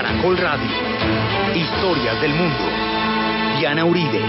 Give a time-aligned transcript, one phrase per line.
[0.00, 0.70] Caracol Radio.
[1.54, 2.56] Historias del mundo.
[3.58, 4.22] Diana Uribe.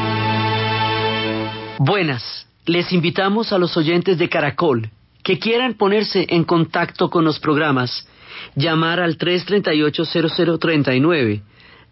[1.80, 2.46] Buenas.
[2.66, 4.90] Les invitamos a los oyentes de Caracol
[5.24, 8.06] que quieran ponerse en contacto con los programas,
[8.54, 11.42] llamar al 338-0039,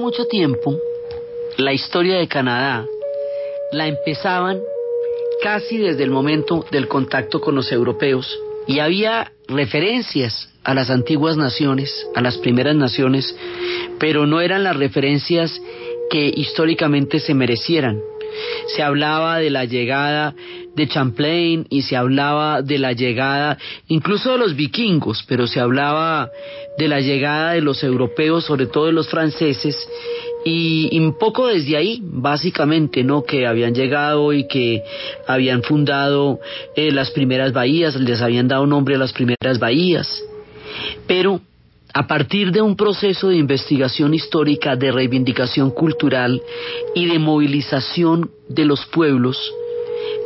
[0.03, 0.77] Mucho tiempo,
[1.55, 2.85] la historia de Canadá
[3.71, 4.59] la empezaban
[5.41, 8.37] casi desde el momento del contacto con los europeos
[8.67, 13.33] y había referencias a las antiguas naciones, a las primeras naciones,
[13.97, 15.61] pero no eran las referencias
[16.09, 18.01] que históricamente se merecieran.
[18.75, 20.35] Se hablaba de la llegada
[20.75, 23.57] de Champlain y se hablaba de la llegada
[23.87, 26.29] incluso de los vikingos, pero se hablaba
[26.77, 29.75] de la llegada de los europeos, sobre todo de los franceses,
[30.45, 33.23] y, un poco desde ahí, básicamente, ¿no?
[33.23, 34.83] Que habían llegado y que
[35.27, 36.39] habían fundado
[36.75, 40.21] eh, las primeras bahías, les habían dado nombre a las primeras bahías.
[41.07, 41.39] Pero
[41.93, 46.41] a partir de un proceso de investigación histórica, de reivindicación cultural
[46.95, 49.37] y de movilización de los pueblos,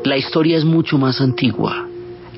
[0.03, 1.87] la historia es mucho más antigua.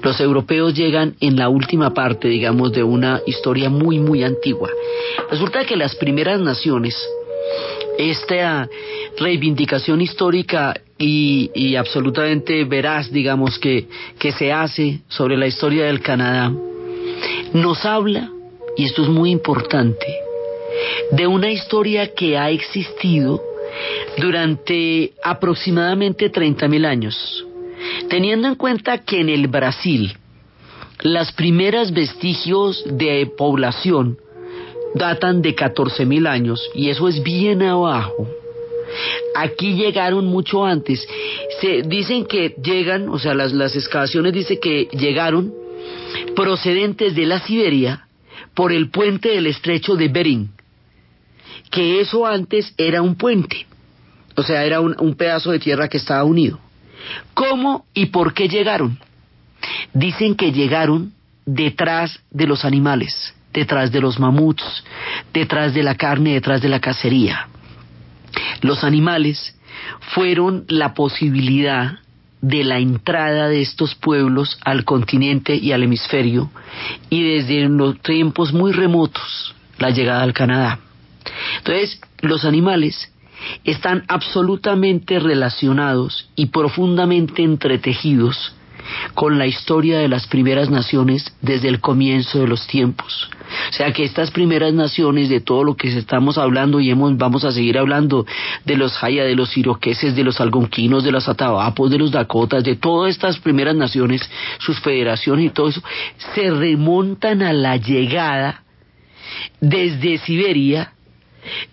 [0.01, 4.69] Los europeos llegan en la última parte, digamos, de una historia muy, muy antigua.
[5.29, 6.95] Resulta que las primeras naciones,
[7.97, 8.69] esta
[9.17, 13.87] reivindicación histórica y, absolutamente veraz, digamos, que,
[14.17, 16.53] que se hace sobre la historia del Canadá,
[17.53, 18.31] nos habla,
[18.77, 20.07] y esto es muy importante,
[21.11, 23.41] de una historia que ha existido
[24.17, 27.45] durante aproximadamente 30.000 años.
[28.09, 30.17] Teniendo en cuenta que en el Brasil
[31.01, 34.17] las primeras vestigios de población
[34.95, 38.27] datan de 14.000 años y eso es bien abajo.
[39.35, 41.07] Aquí llegaron mucho antes.
[41.61, 45.53] Se dicen que llegan, o sea, las, las excavaciones dicen que llegaron
[46.35, 48.07] procedentes de la Siberia
[48.55, 50.49] por el puente del estrecho de Bering,
[51.69, 53.67] que eso antes era un puente,
[54.35, 56.59] o sea, era un pedazo de tierra que estaba unido.
[57.33, 58.97] ¿Cómo y por qué llegaron?
[59.93, 61.13] Dicen que llegaron
[61.45, 64.83] detrás de los animales, detrás de los mamuts,
[65.33, 67.47] detrás de la carne, detrás de la cacería.
[68.61, 69.55] Los animales
[70.13, 71.99] fueron la posibilidad
[72.41, 76.49] de la entrada de estos pueblos al continente y al hemisferio
[77.09, 80.79] y desde los tiempos muy remotos la llegada al Canadá.
[81.57, 83.11] Entonces, los animales
[83.63, 88.53] están absolutamente relacionados y profundamente entretejidos
[89.13, 93.29] con la historia de las primeras naciones desde el comienzo de los tiempos.
[93.69, 97.43] O sea que estas primeras naciones, de todo lo que estamos hablando y hemos, vamos
[97.43, 98.25] a seguir hablando
[98.65, 102.63] de los Jaya, de los Iroqueses, de los Algonquinos, de los Atavapos, de los Dakotas,
[102.63, 104.21] de todas estas primeras naciones,
[104.59, 105.83] sus federaciones y todo eso,
[106.35, 108.63] se remontan a la llegada
[109.59, 110.93] desde Siberia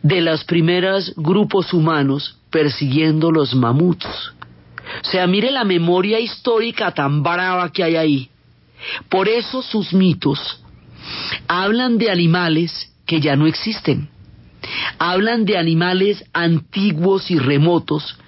[0.02, 4.06] de los primeros grupos humanos persiguiendo los mamuts.
[4.06, 8.30] O sea, mire la memoria histórica tan brava que hay ahí.
[9.08, 10.62] Por eso sus mitos
[11.48, 14.08] hablan de animales que ya no existen.
[14.98, 18.18] Hablan de animales antiguos y remotos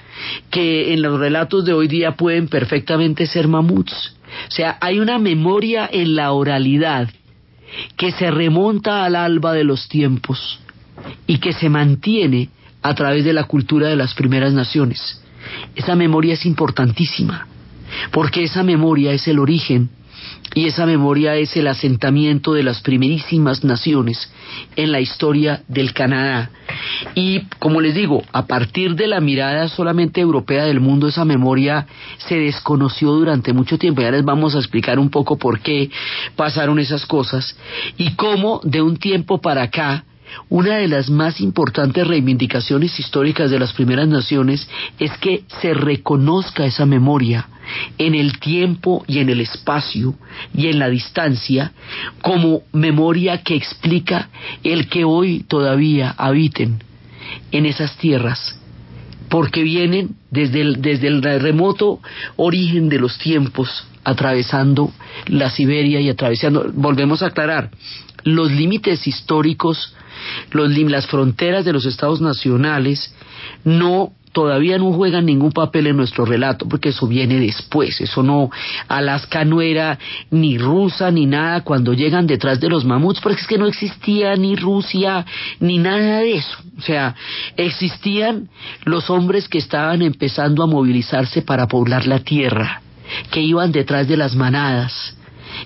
[0.50, 4.16] que en los relatos de hoy día pueden perfectamente ser mamuts.
[4.48, 7.08] O sea, hay una memoria en la oralidad
[7.96, 10.58] que se remonta al alba de los tiempos
[11.26, 12.50] y que se mantiene
[12.82, 15.22] a través de la cultura de las primeras naciones.
[15.74, 17.46] Esa memoria es importantísima,
[18.12, 19.90] porque esa memoria es el origen
[20.54, 24.32] y esa memoria es el asentamiento de las primerísimas naciones
[24.76, 26.50] en la historia del Canadá.
[27.14, 31.86] Y como les digo, a partir de la mirada solamente europea del mundo, esa memoria
[32.18, 34.02] se desconoció durante mucho tiempo.
[34.02, 35.90] Ya les vamos a explicar un poco por qué
[36.34, 37.56] pasaron esas cosas
[37.96, 40.04] y cómo de un tiempo para acá
[40.48, 46.64] una de las más importantes reivindicaciones históricas de las primeras naciones es que se reconozca
[46.64, 47.48] esa memoria
[47.98, 50.14] en el tiempo y en el espacio
[50.54, 51.72] y en la distancia
[52.22, 54.30] como memoria que explica
[54.64, 56.82] el que hoy todavía habiten
[57.52, 58.58] en esas tierras
[59.28, 62.00] porque vienen desde el, desde el remoto
[62.36, 64.90] origen de los tiempos atravesando
[65.26, 67.70] la Siberia y atravesando, volvemos a aclarar,
[68.24, 69.94] los límites históricos
[70.52, 73.14] las fronteras de los estados nacionales
[73.64, 78.50] no todavía no juegan ningún papel en nuestro relato, porque eso viene después, eso no,
[78.86, 79.98] Alaska no era
[80.30, 84.36] ni rusa ni nada cuando llegan detrás de los mamuts, porque es que no existía
[84.36, 85.24] ni Rusia
[85.60, 87.14] ni nada de eso, o sea,
[87.56, 88.48] existían
[88.84, 92.82] los hombres que estaban empezando a movilizarse para poblar la tierra,
[93.30, 95.16] que iban detrás de las manadas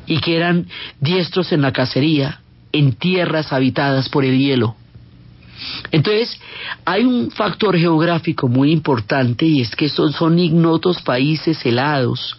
[0.06, 0.66] y que eran
[1.00, 2.41] diestros en la cacería,
[2.72, 4.76] en tierras habitadas por el hielo.
[5.90, 6.40] Entonces,
[6.84, 12.38] hay un factor geográfico muy importante y es que son, son ignotos países helados,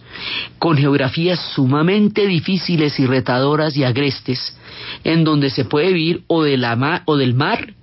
[0.58, 4.56] con geografías sumamente difíciles y retadoras y agrestes,
[5.04, 7.74] en donde se puede vivir o, de la o del mar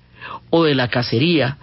[0.50, 1.58] o de la cacería,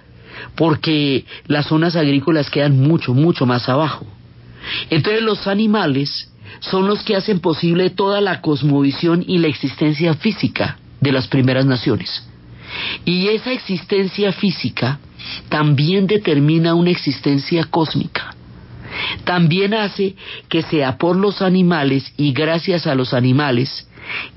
[0.56, 4.06] porque las zonas agrícolas quedan mucho, mucho más abajo.
[4.90, 10.78] Entonces los animales son los que hacen posible toda la cosmovisión y la existencia física
[11.00, 12.26] de las primeras naciones.
[13.04, 14.98] Y esa existencia física
[15.48, 18.34] también determina una existencia cósmica.
[19.24, 20.16] También hace
[20.48, 23.86] que sea por los animales y gracias a los animales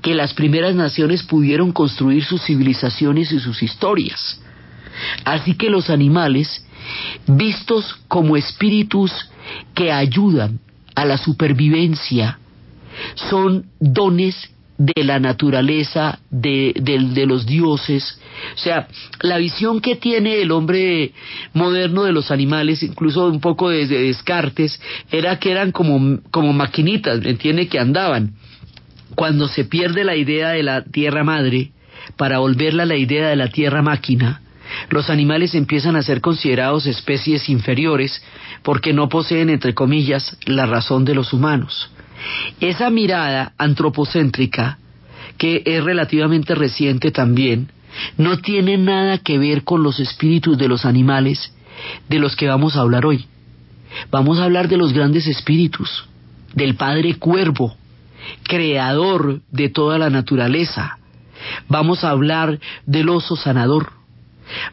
[0.02, 4.40] que las primeras naciones pudieron construir sus civilizaciones y sus historias.
[5.24, 6.64] Así que los animales,
[7.26, 9.12] vistos como espíritus
[9.74, 10.60] que ayudan
[10.94, 12.38] a la supervivencia
[13.14, 18.18] son dones de la naturaleza, de, de, los dioses.
[18.54, 18.88] O sea,
[19.20, 21.12] la visión que tiene el hombre
[21.52, 27.20] moderno de los animales, incluso un poco desde Descartes, era que eran como, como maquinitas,
[27.20, 27.68] ¿me entiende?
[27.68, 28.34] Que andaban.
[29.14, 31.70] Cuando se pierde la idea de la tierra madre,
[32.16, 34.41] para volverla a la idea de la tierra máquina,
[34.90, 38.22] los animales empiezan a ser considerados especies inferiores
[38.62, 41.90] porque no poseen, entre comillas, la razón de los humanos.
[42.60, 44.78] Esa mirada antropocéntrica,
[45.38, 47.68] que es relativamente reciente también,
[48.16, 51.52] no tiene nada que ver con los espíritus de los animales
[52.08, 53.26] de los que vamos a hablar hoy.
[54.10, 56.06] Vamos a hablar de los grandes espíritus,
[56.54, 57.76] del Padre Cuervo,
[58.44, 60.98] creador de toda la naturaleza.
[61.68, 63.92] Vamos a hablar del oso sanador,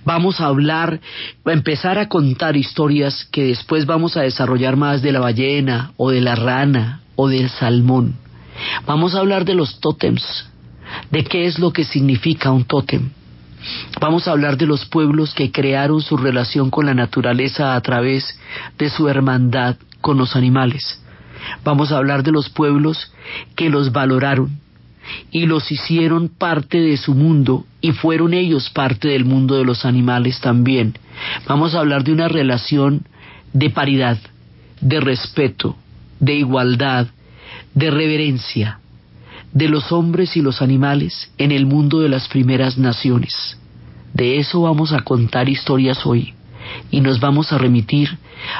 [0.06, 1.00] Vamos a hablar,
[1.46, 6.12] a empezar a contar historias que después vamos a desarrollar más de la ballena o
[6.12, 8.16] de la rana o del salmón.
[8.86, 10.50] Vamos a hablar de los tótems,
[11.12, 13.10] de qué es lo que significa un tótem.
[14.00, 18.40] Vamos a hablar de los pueblos que crearon su relación con la naturaleza a través
[18.78, 21.02] de su hermandad con los animales.
[21.64, 23.12] Vamos a hablar de los pueblos
[23.56, 24.60] que los valoraron,
[25.32, 29.86] y los hicieron parte de su mundo y fueron ellos parte del mundo de los
[29.86, 30.98] animales también.
[31.48, 33.06] Vamos a hablar de una relación
[33.54, 34.18] de paridad,
[34.82, 35.76] de respeto,
[36.20, 37.08] de igualdad,
[37.74, 38.80] de reverencia
[39.54, 43.58] de los hombres y los animales en el mundo de las primeras naciones,
[44.14, 46.34] De eso vamos a contar historias hoy
[46.92, 48.18] y nos vamos a remitir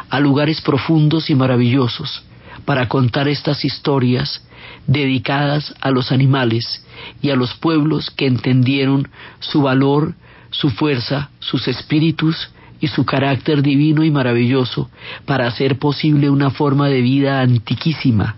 [0.10, 2.24] a lugares profundos y maravillosos
[2.66, 4.44] para contar estas historias
[4.90, 6.84] dedicadas a los animales
[7.22, 9.08] y a los pueblos que entendieron
[9.40, 10.16] su valor,
[10.50, 14.90] su fuerza, sus espíritus y su carácter divino y maravilloso
[15.26, 18.36] para hacer posible una forma de vida antiquísima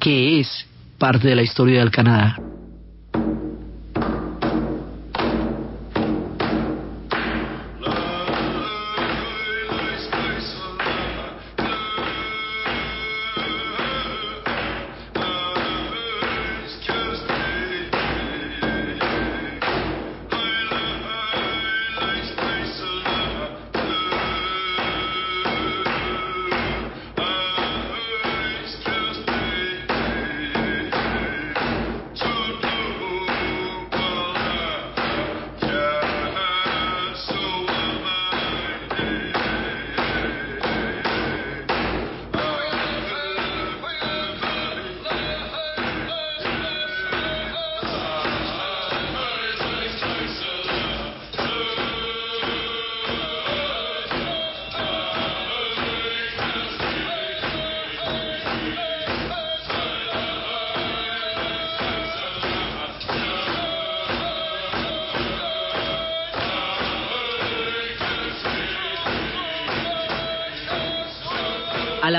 [0.00, 0.66] que es
[0.98, 2.38] parte de la historia del Canadá.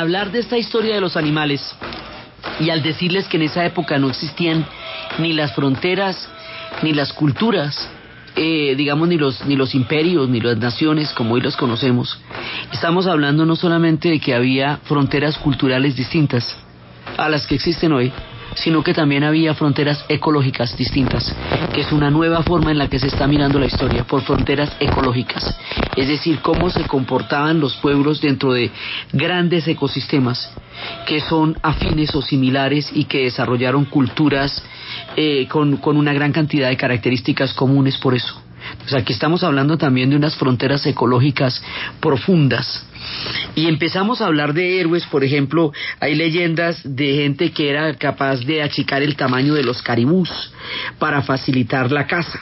[0.06, 1.76] Hablar de esta historia de los animales
[2.60, 4.64] y al decirles que en esa época no existían
[5.18, 6.30] ni las fronteras
[6.84, 7.90] ni las culturas,
[8.36, 12.20] eh, digamos, ni los, ni los imperios, ni las naciones como hoy los conocemos,
[12.72, 16.56] estamos hablando no solamente de que había fronteras culturales distintas
[17.18, 18.12] a las que existen hoy,
[18.56, 21.36] sino que también había fronteras ecológicas distintas,
[21.74, 24.76] que es una nueva forma en la que se está mirando la historia, por fronteras
[24.80, 25.56] ecológicas,
[25.96, 28.72] es decir, cómo se comportaban los pueblos dentro de
[29.14, 30.52] grandes ecosistemas
[31.06, 34.64] que son afines o similares y que desarrollaron culturas
[35.16, 38.45] eh, con, con una gran cantidad de características comunes por eso.
[38.88, 41.62] Sea, aquí estamos hablando también de unas fronteras ecológicas
[42.00, 42.86] profundas.
[43.56, 48.42] Y empezamos a hablar de héroes, por ejemplo, hay leyendas de gente que era capaz
[48.42, 50.30] de achicar el tamaño de los caribús
[51.00, 52.40] para facilitar la caza.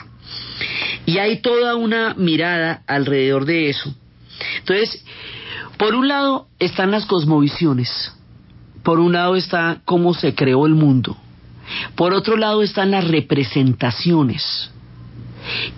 [1.06, 3.94] Y hay toda una mirada alrededor de eso.
[4.58, 5.04] Entonces,
[5.76, 8.12] por un lado están las cosmovisiones,
[8.82, 11.16] por un lado está cómo se creó el mundo,
[11.94, 14.70] por otro lado están las representaciones.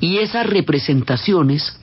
[0.01, 1.79] Y esas representaciones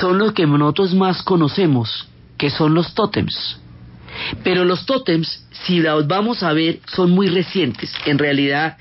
[0.00, 2.08] son los que nosotros más conocemos,
[2.38, 3.58] que son los tótems.
[4.44, 7.92] Pero los tótems, si los vamos a ver, son muy recientes.
[8.06, 8.76] En realidad,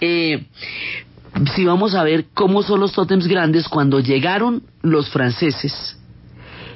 [0.00, 0.46] eh,
[1.54, 5.96] si vamos a ver cómo son los tótems grandes, cuando llegaron los franceses,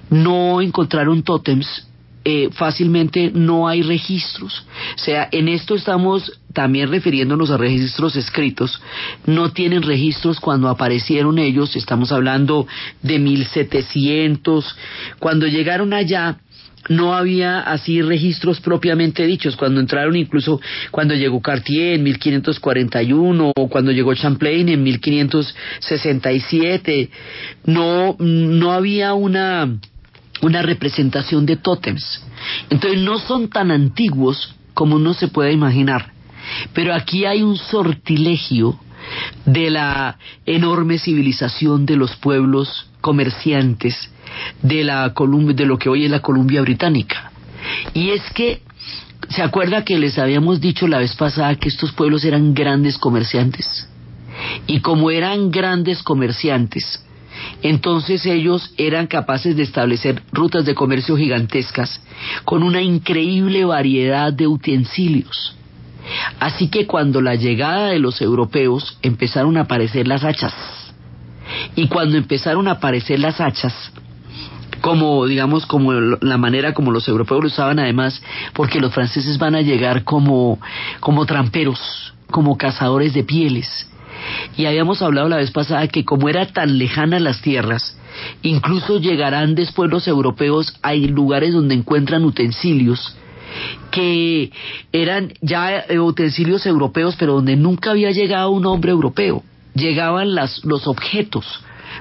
[0.08, 1.85] no encontraron tótems
[2.28, 4.66] eh, fácilmente no hay registros.
[4.96, 8.82] O sea, en esto estamos también refiriéndonos a registros escritos.
[9.26, 12.66] No tienen registros cuando aparecieron ellos, estamos hablando
[13.00, 14.76] de 1700.
[15.20, 16.38] Cuando llegaron allá,
[16.88, 19.54] no había así registros propiamente dichos.
[19.54, 27.08] Cuando entraron, incluso cuando llegó Cartier en 1541 o cuando llegó Champlain en 1567,
[27.66, 29.78] no, no había una
[30.42, 32.22] una representación de tótems.
[32.70, 36.12] Entonces no son tan antiguos como uno se puede imaginar.
[36.72, 38.78] Pero aquí hay un sortilegio
[39.44, 44.10] de la enorme civilización de los pueblos comerciantes
[44.62, 47.30] de la de lo que hoy es la Columbia Británica.
[47.94, 48.62] Y es que
[49.28, 53.88] ¿se acuerda que les habíamos dicho la vez pasada que estos pueblos eran grandes comerciantes?
[54.66, 57.05] Y como eran grandes comerciantes,
[57.62, 62.00] entonces ellos eran capaces de establecer rutas de comercio gigantescas
[62.44, 65.56] con una increíble variedad de utensilios.
[66.38, 70.54] Así que cuando la llegada de los europeos empezaron a aparecer las hachas,
[71.74, 73.74] y cuando empezaron a aparecer las hachas,
[74.80, 78.22] como digamos como la manera como los europeos lo usaban además
[78.52, 80.60] porque los franceses van a llegar como
[81.00, 83.88] como tramperos como cazadores de pieles
[84.56, 87.96] y habíamos hablado la vez pasada que como era tan lejana las tierras,
[88.42, 93.16] incluso llegarán después los europeos a lugares donde encuentran utensilios
[93.90, 94.50] que
[94.92, 99.42] eran ya eh, utensilios europeos, pero donde nunca había llegado un hombre europeo.
[99.74, 101.46] Llegaban las, los objetos,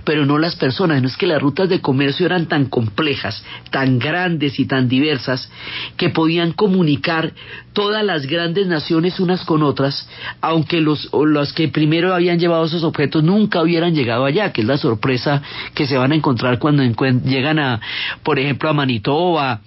[0.03, 1.01] pero no las personas.
[1.01, 5.49] No es que las rutas de comercio eran tan complejas, tan grandes y tan diversas,
[5.97, 7.33] que podían comunicar
[7.73, 10.07] todas las grandes naciones unas con otras,
[10.41, 14.67] aunque los, los que primero habían llevado esos objetos nunca hubieran llegado allá, que es
[14.67, 15.41] la sorpresa
[15.73, 17.81] que se van a encontrar cuando llegan a,
[18.23, 19.61] por ejemplo, a Manitoba,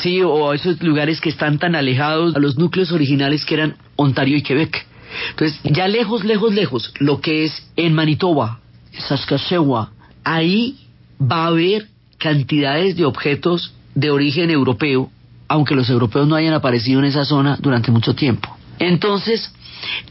[0.00, 3.76] sí, o a esos lugares que están tan alejados a los núcleos originales que eran
[3.96, 4.86] Ontario y Quebec.
[5.30, 8.60] Entonces, ya lejos, lejos, lejos, lo que es en Manitoba,
[8.98, 9.88] Saskatchewan,
[10.24, 10.78] ahí
[11.20, 11.88] va a haber
[12.18, 15.10] cantidades de objetos de origen europeo,
[15.48, 18.56] aunque los europeos no hayan aparecido en esa zona durante mucho tiempo.
[18.78, 19.52] Entonces,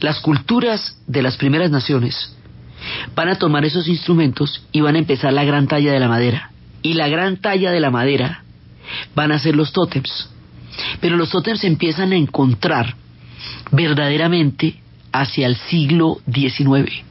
[0.00, 2.34] las culturas de las primeras naciones
[3.14, 6.50] van a tomar esos instrumentos y van a empezar la gran talla de la madera.
[6.82, 8.44] Y la gran talla de la madera
[9.14, 10.30] van a ser los tótems.
[11.00, 12.94] Pero los tótems empiezan a encontrar
[13.70, 14.80] verdaderamente
[15.12, 17.05] hacia el siglo XIX,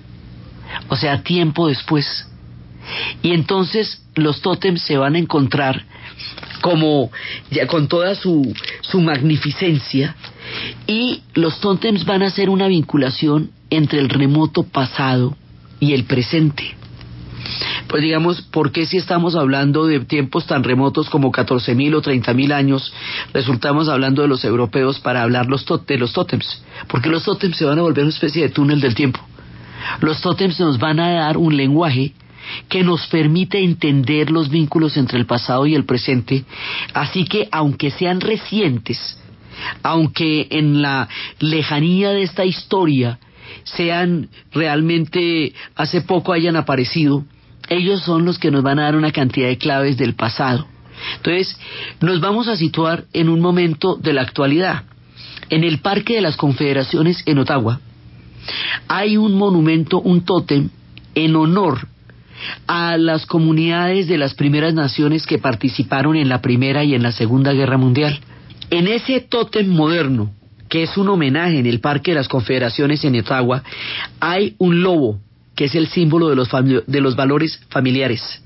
[0.89, 2.27] o sea, tiempo después.
[3.21, 5.85] Y entonces los tótems se van a encontrar
[6.61, 7.11] como
[7.51, 10.15] ya con toda su, su magnificencia
[10.87, 15.35] y los tótems van a ser una vinculación entre el remoto pasado
[15.79, 16.75] y el presente.
[17.87, 22.51] Pues digamos, ¿por qué si estamos hablando de tiempos tan remotos como 14.000 o 30.000
[22.51, 22.91] años,
[23.33, 26.63] resultamos hablando de los europeos para hablar los de los tótems?
[26.87, 29.19] Porque los tótems se van a volver una especie de túnel del tiempo.
[30.01, 32.13] Los tótems nos van a dar un lenguaje
[32.69, 36.45] que nos permite entender los vínculos entre el pasado y el presente,
[36.93, 39.19] así que aunque sean recientes,
[39.83, 41.07] aunque en la
[41.39, 43.19] lejanía de esta historia
[43.63, 47.23] sean realmente hace poco hayan aparecido,
[47.69, 50.67] ellos son los que nos van a dar una cantidad de claves del pasado.
[51.17, 51.57] Entonces,
[51.99, 54.83] nos vamos a situar en un momento de la actualidad.
[55.49, 57.79] En el Parque de las Confederaciones en Ottawa
[58.87, 60.69] hay un monumento, un tótem,
[61.15, 61.87] en honor
[62.67, 67.11] a las comunidades de las primeras naciones que participaron en la Primera y en la
[67.11, 68.19] Segunda Guerra Mundial.
[68.69, 70.31] En ese tótem moderno,
[70.69, 73.63] que es un homenaje en el Parque de las Confederaciones en Ottawa,
[74.19, 75.19] hay un lobo
[75.55, 76.49] que es el símbolo de los,
[76.85, 78.43] de los valores familiares.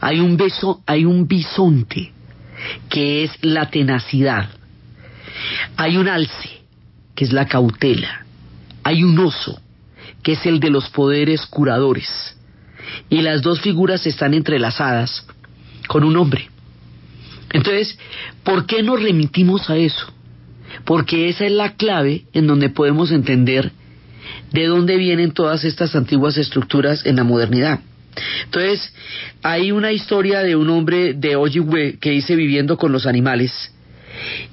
[0.00, 2.12] Hay un beso, hay un bisonte,
[2.88, 4.48] que es la tenacidad.
[5.76, 6.60] Hay un alce,
[7.14, 8.23] que es la cautela.
[8.84, 9.60] Hay un oso,
[10.22, 12.36] que es el de los poderes curadores.
[13.08, 15.26] Y las dos figuras están entrelazadas
[15.88, 16.50] con un hombre.
[17.52, 17.98] Entonces,
[18.42, 20.12] ¿por qué nos remitimos a eso?
[20.84, 23.72] Porque esa es la clave en donde podemos entender
[24.52, 27.80] de dónde vienen todas estas antiguas estructuras en la modernidad.
[28.44, 28.92] Entonces,
[29.42, 33.73] hay una historia de un hombre de Ojibwe que dice viviendo con los animales,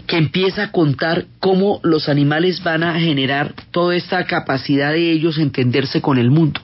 [0.07, 5.37] que empieza a contar cómo los animales van a generar toda esta capacidad de ellos
[5.37, 6.61] entenderse con el mundo.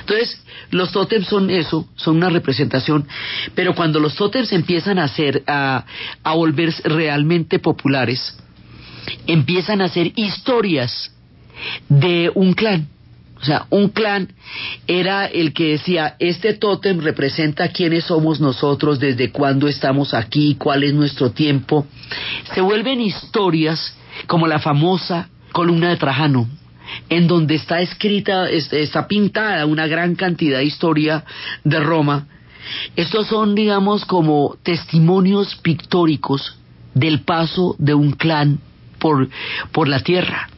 [0.00, 3.06] Entonces, los tótems son eso, son una representación,
[3.54, 5.84] pero cuando los tótems empiezan a ser, a,
[6.22, 8.36] a volverse realmente populares,
[9.26, 11.12] empiezan a ser historias
[11.88, 12.88] de un clan.
[13.42, 14.28] O sea, un clan
[14.86, 20.84] era el que decía, este tótem representa quiénes somos nosotros, desde cuándo estamos aquí, cuál
[20.84, 21.84] es nuestro tiempo.
[22.54, 23.96] Se vuelven historias
[24.28, 26.48] como la famosa columna de Trajano,
[27.08, 31.24] en donde está escrita, está pintada una gran cantidad de historia
[31.64, 32.28] de Roma.
[32.94, 36.56] Estos son, digamos, como testimonios pictóricos
[36.94, 38.60] del paso de un clan
[39.00, 39.28] por,
[39.72, 40.48] por la tierra.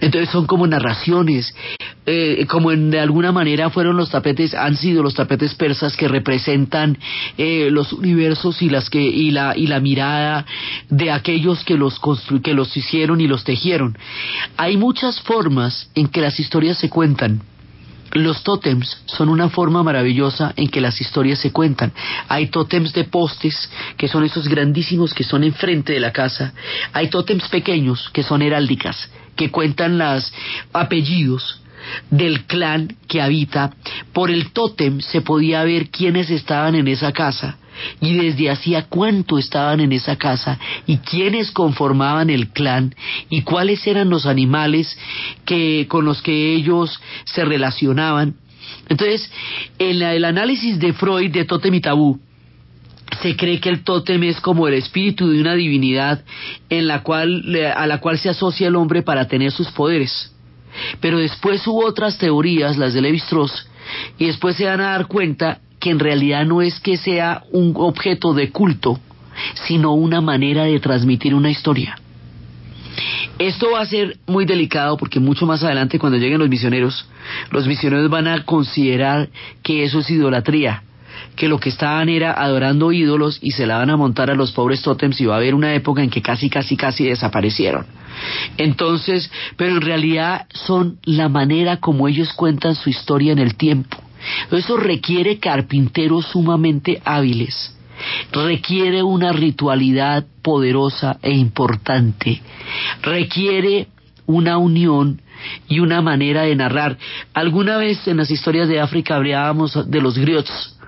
[0.00, 1.54] Entonces son como narraciones,
[2.06, 6.08] eh, como en, de alguna manera fueron los tapetes, han sido los tapetes persas que
[6.08, 6.98] representan
[7.36, 10.46] eh, los universos y las que y la y la mirada
[10.88, 12.00] de aquellos que los
[12.42, 13.96] que los hicieron y los tejieron.
[14.56, 17.42] Hay muchas formas en que las historias se cuentan.
[18.12, 21.92] Los tótems son una forma maravillosa en que las historias se cuentan.
[22.28, 26.52] Hay tótems de postes, que son esos grandísimos que son enfrente de la casa.
[26.92, 29.08] Hay tótems pequeños, que son heráldicas,
[29.40, 30.30] que cuentan los
[30.74, 31.62] apellidos
[32.10, 33.72] del clan que habita.
[34.12, 37.56] Por el tótem se podía ver quiénes estaban en esa casa
[38.02, 42.94] y desde hacía cuánto estaban en esa casa y quiénes conformaban el clan
[43.30, 44.98] y cuáles eran los animales
[45.46, 48.34] que con los que ellos se relacionaban.
[48.90, 49.32] Entonces,
[49.78, 52.20] en el análisis de Freud de Tótem y Tabú,
[53.22, 56.24] se cree que el tótem es como el espíritu de una divinidad
[56.68, 57.44] en la cual,
[57.74, 60.32] a la cual se asocia el hombre para tener sus poderes.
[61.00, 63.68] Pero después hubo otras teorías, las de Levi Strauss,
[64.18, 67.72] y después se van a dar cuenta que en realidad no es que sea un
[67.76, 69.00] objeto de culto,
[69.66, 71.96] sino una manera de transmitir una historia.
[73.38, 77.08] Esto va a ser muy delicado porque mucho más adelante cuando lleguen los misioneros,
[77.50, 79.30] los misioneros van a considerar
[79.62, 80.82] que eso es idolatría,
[81.36, 84.52] que lo que estaban era adorando ídolos y se la van a montar a los
[84.52, 87.86] pobres tótems y va a haber una época en que casi, casi, casi desaparecieron.
[88.56, 93.96] Entonces, pero en realidad son la manera como ellos cuentan su historia en el tiempo.
[94.50, 97.74] Eso requiere carpinteros sumamente hábiles
[98.32, 102.40] requiere una ritualidad poderosa e importante,
[103.02, 103.88] requiere
[104.26, 105.20] una unión
[105.68, 106.96] y una manera de narrar.
[107.34, 110.78] Alguna vez en las historias de África hablábamos de los griots,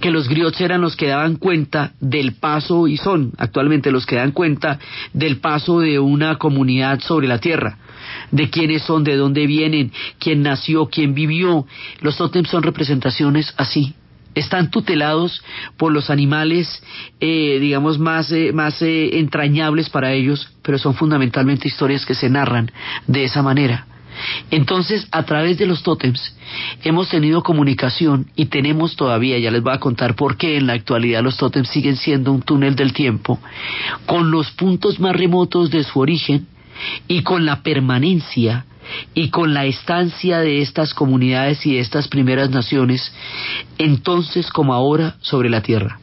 [0.00, 4.16] que los griots eran los que daban cuenta del paso, y son actualmente los que
[4.16, 4.78] dan cuenta
[5.12, 7.78] del paso de una comunidad sobre la tierra,
[8.30, 11.66] de quiénes son, de dónde vienen, quién nació, quién vivió.
[12.00, 13.94] Los tótems son representaciones así,
[14.34, 15.42] están tutelados
[15.76, 16.82] por los animales,
[17.20, 22.30] eh, digamos, más, eh, más eh, entrañables para ellos, pero son fundamentalmente historias que se
[22.30, 22.70] narran
[23.06, 23.86] de esa manera.
[24.50, 26.36] Entonces, a través de los tótems
[26.82, 30.74] hemos tenido comunicación y tenemos todavía, ya les voy a contar por qué en la
[30.74, 33.38] actualidad los tótems siguen siendo un túnel del tiempo,
[34.06, 36.46] con los puntos más remotos de su origen
[37.08, 38.66] y con la permanencia
[39.14, 43.12] y con la estancia de estas comunidades y de estas primeras naciones,
[43.78, 45.98] entonces como ahora sobre la tierra.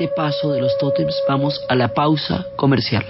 [0.00, 3.04] Este paso de los tótems vamos a la pausa comercial.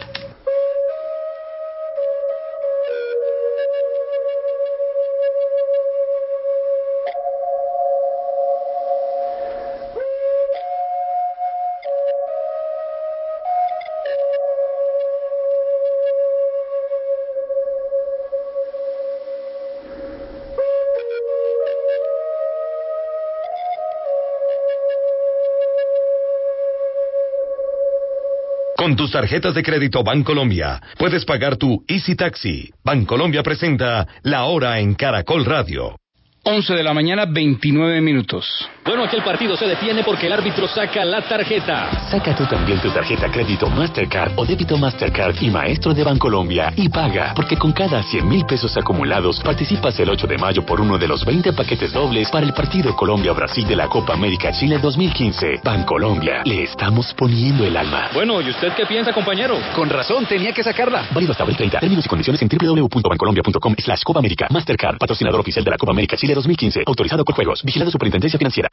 [29.01, 32.71] Tus tarjetas de crédito Bancolombia puedes pagar tu Easy Taxi.
[32.85, 35.97] Bancolombia presenta La Hora en Caracol Radio.
[36.43, 38.47] 11 de la mañana, 29 minutos.
[38.85, 42.09] Bueno, aquel partido se detiene porque el árbitro saca la tarjeta.
[42.11, 46.89] Saca tú también tu tarjeta crédito Mastercard o débito Mastercard y Maestro de Bancolombia y
[46.89, 50.97] paga, porque con cada 100 mil pesos acumulados participas el 8 de mayo por uno
[50.97, 55.61] de los 20 paquetes dobles para el partido Colombia-Brasil de la Copa América Chile 2015.
[55.63, 58.09] Bancolombia, le estamos poniendo el alma.
[58.15, 59.59] Bueno, ¿y usted qué piensa, compañero?
[59.75, 61.05] Con razón, tenía que sacarla.
[61.13, 61.81] Válido hasta el 30.
[61.81, 64.47] Términos y condiciones en www.bancolombia.com slash Copa América.
[64.49, 66.85] Mastercard, patrocinador oficial de la Copa América Chile 2015.
[66.87, 67.63] Autorizado por juegos.
[67.63, 68.71] Vigilado Superintendencia Financiera.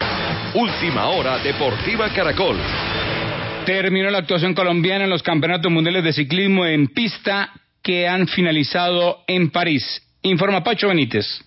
[0.53, 2.57] Última hora Deportiva Caracol.
[3.65, 7.51] Terminó la actuación colombiana en los campeonatos mundiales de ciclismo en pista
[7.83, 10.01] que han finalizado en París.
[10.21, 11.46] Informa Pacho Benítez.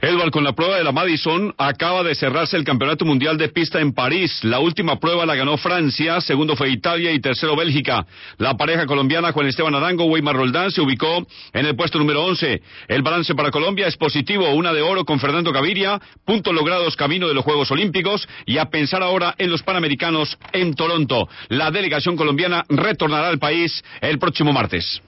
[0.00, 3.80] Edward, con la prueba de la Madison acaba de cerrarse el Campeonato Mundial de Pista
[3.80, 4.40] en París.
[4.42, 8.06] La última prueba la ganó Francia, segundo fue Italia y tercero Bélgica.
[8.38, 12.62] La pareja colombiana Juan Esteban Arango, Weimar Roldán se ubicó en el puesto número 11.
[12.88, 17.28] El balance para Colombia es positivo, una de oro con Fernando Gaviria, puntos logrados camino
[17.28, 21.28] de los Juegos Olímpicos y a pensar ahora en los Panamericanos en Toronto.
[21.48, 25.02] La delegación colombiana retornará al país el próximo martes.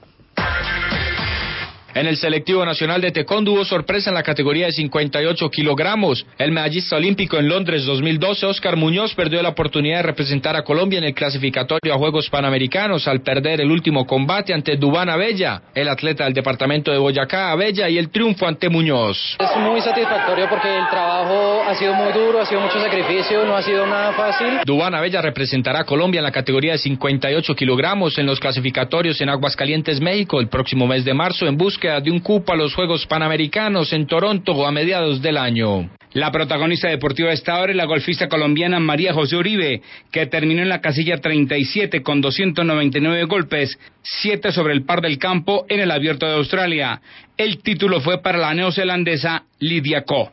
[1.97, 6.27] En el selectivo nacional de taekwondo hubo sorpresa en la categoría de 58 kilogramos.
[6.37, 10.99] El medallista olímpico en Londres 2012, Oscar Muñoz, perdió la oportunidad de representar a Colombia
[10.99, 15.89] en el clasificatorio a Juegos Panamericanos al perder el último combate ante Dubán Abella, el
[15.89, 19.35] atleta del departamento de Boyacá, Abella, y el triunfo ante Muñoz.
[19.39, 23.55] Es muy satisfactorio porque el trabajo ha sido muy duro, ha sido mucho sacrificio, no
[23.55, 24.59] ha sido nada fácil.
[24.67, 29.29] Dubán Abella representará a Colombia en la categoría de 58 kilogramos en los clasificatorios en
[29.29, 33.07] Aguascalientes, México, el próximo mes de marzo en búsqueda de un cupo a los Juegos
[33.07, 35.89] Panamericanos en Toronto a mediados del año.
[36.11, 40.61] La protagonista deportiva de esta hora es la golfista colombiana María José Uribe, que terminó
[40.61, 45.91] en la casilla 37 con 299 golpes, 7 sobre el par del campo en el
[45.91, 47.01] Abierto de Australia.
[47.37, 50.31] El título fue para la neozelandesa Lidia Ko.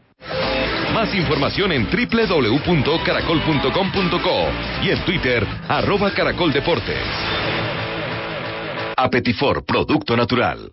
[0.92, 4.48] Más información en www.caracol.com.co
[4.84, 6.98] y en Twitter, arroba caracoldeportes.
[8.96, 10.72] Apetifor, producto natural.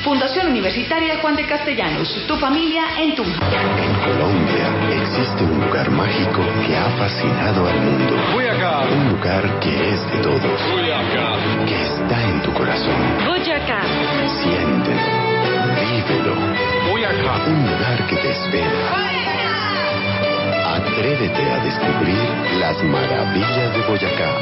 [0.03, 2.09] Fundación Universitaria Juan de Castellanos.
[2.27, 3.39] Tu familia en Tunja.
[3.77, 4.67] En Colombia
[4.99, 8.15] existe un lugar mágico que ha fascinado al mundo.
[8.33, 8.81] Boyacá.
[8.91, 10.71] Un lugar que es de todos.
[10.71, 11.37] Boyacá.
[11.67, 12.95] Que está en tu corazón.
[13.27, 13.81] Boyacá.
[14.41, 15.01] Siéntelo.
[15.77, 16.35] Vívelo.
[16.89, 17.45] Boyacá.
[17.45, 18.71] Un lugar que te espera.
[20.77, 24.41] Atrévete a descubrir las maravillas de Boyacá.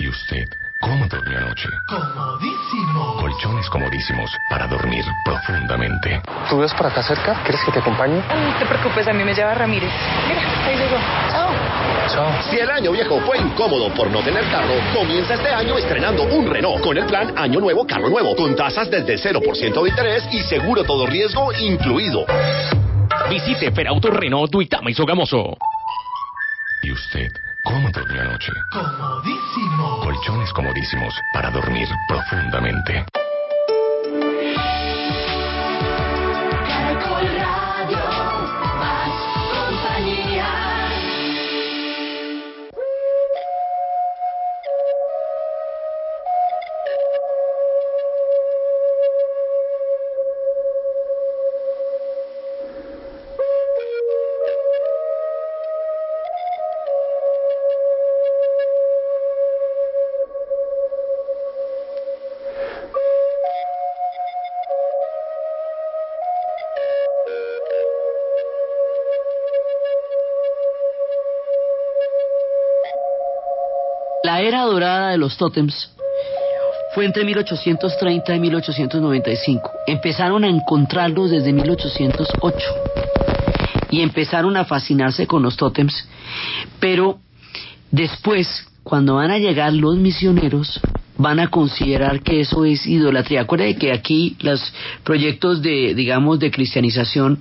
[0.00, 1.68] ¿Y usted cómo durmió anoche?
[1.88, 3.16] Comodísimo.
[3.18, 6.20] Colchones comodísimos para dormir profundamente.
[6.48, 7.34] ¿Tú ves por acá cerca?
[7.42, 8.16] ¿Quieres que te acompañe?
[8.16, 9.90] No te preocupes, a mí me lleva Ramírez.
[10.28, 10.96] Mira, ahí llegó.
[11.30, 11.50] Chao.
[12.12, 12.42] Chao.
[12.50, 16.46] Si el año viejo fue incómodo por no tener carro, comienza este año estrenando un
[16.46, 20.42] Renault con el plan Año Nuevo, Carro Nuevo, con tasas desde 0% de interés y
[20.42, 22.26] seguro todo riesgo incluido.
[23.30, 25.56] Visite Ferauto Renault Duitama y Sogamoso.
[26.82, 27.32] ¿Y usted
[27.64, 28.52] cómo durmió anoche?
[28.70, 30.00] Comodísimo.
[30.00, 33.04] Colchones comodísimos para dormir profundamente.
[74.34, 75.92] La era dorada de los tótems
[76.92, 79.70] fue entre 1830 y 1895.
[79.86, 82.58] Empezaron a encontrarlos desde 1808
[83.92, 86.08] y empezaron a fascinarse con los tótems,
[86.80, 87.20] pero
[87.92, 88.48] después,
[88.82, 90.80] cuando van a llegar los misioneros,
[91.16, 93.42] van a considerar que eso es idolatría.
[93.42, 94.60] Acuérdense que aquí los
[95.04, 97.38] proyectos de, digamos, de cristianización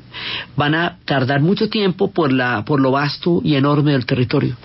[0.56, 4.56] van a tardar mucho tiempo por la, por lo vasto y enorme del territorio.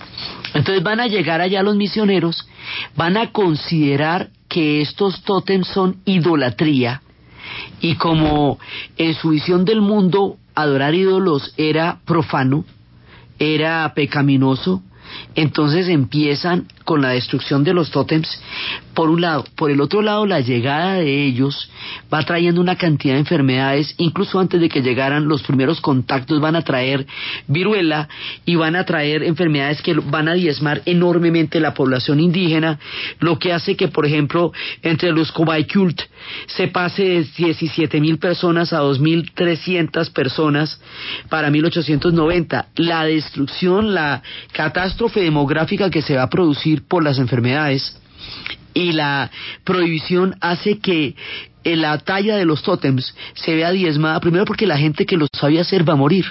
[0.58, 2.48] Entonces van a llegar allá los misioneros,
[2.96, 7.00] van a considerar que estos tótems son idolatría.
[7.80, 8.58] Y como
[8.96, 12.64] en su visión del mundo adorar ídolos era profano,
[13.38, 14.82] era pecaminoso,
[15.36, 18.40] entonces empiezan con la destrucción de los tótems,
[18.94, 19.44] por un lado.
[19.56, 21.70] Por el otro lado, la llegada de ellos
[22.12, 26.56] va trayendo una cantidad de enfermedades, incluso antes de que llegaran los primeros contactos van
[26.56, 27.06] a traer
[27.46, 28.08] viruela
[28.46, 32.78] y van a traer enfermedades que van a diezmar enormemente la población indígena,
[33.20, 36.00] lo que hace que, por ejemplo, entre los Cult
[36.46, 40.80] se pase de 17 mil personas a 2.300 personas
[41.28, 42.68] para 1890.
[42.76, 44.22] La destrucción, la
[44.52, 47.96] catástrofe demográfica que se va a producir por las enfermedades
[48.74, 49.30] y la
[49.64, 51.14] prohibición hace que
[51.64, 55.28] en la talla de los tótems se vea diezmada, primero porque la gente que los
[55.32, 56.26] sabía hacer va a morir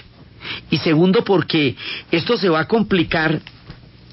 [0.69, 1.75] y segundo porque
[2.11, 3.41] esto se va a complicar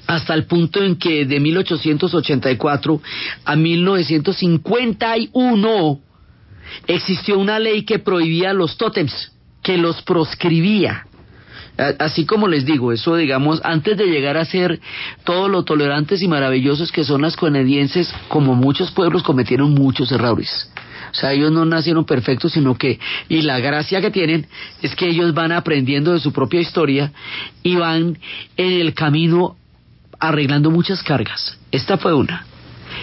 [0.07, 3.01] hasta el punto en que de 1884
[3.45, 5.99] a 1951
[6.87, 9.31] existió una ley que prohibía los tótems,
[9.63, 11.07] que los proscribía.
[11.77, 14.79] Así como les digo, eso digamos, antes de llegar a ser
[15.23, 20.71] todo lo tolerantes y maravillosos que son las canadienses, como muchos pueblos cometieron muchos errores.
[21.11, 24.47] O sea, ellos no nacieron perfectos, sino que, y la gracia que tienen
[24.81, 27.11] es que ellos van aprendiendo de su propia historia
[27.63, 28.17] y van
[28.57, 29.55] en el camino
[30.19, 31.57] arreglando muchas cargas.
[31.71, 32.45] Esta fue una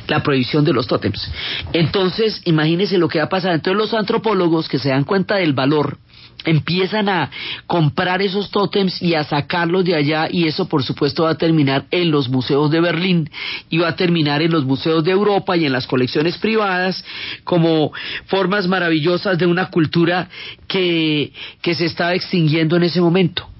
[0.06, 1.30] la prohibición de los tótems.
[1.72, 3.52] Entonces, imagínense lo que va a pasar.
[3.52, 5.98] Entonces los antropólogos que se dan cuenta del valor
[6.44, 7.30] empiezan a
[7.66, 11.86] comprar esos tótems y a sacarlos de allá y eso por supuesto va a terminar
[11.90, 13.30] en los museos de Berlín
[13.70, 17.04] y va a terminar en los museos de Europa y en las colecciones privadas
[17.44, 17.92] como
[18.26, 20.28] formas maravillosas de una cultura
[20.66, 23.51] que, que se estaba extinguiendo en ese momento.